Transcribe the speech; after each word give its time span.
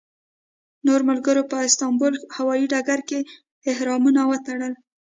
نورو 0.85 1.03
ملګرو 1.11 1.49
په 1.51 1.55
استانبول 1.67 2.13
هوایي 2.35 2.65
ډګر 2.73 2.99
کې 3.09 3.19
احرامونه 3.71 4.21
وتړل. 4.31 4.73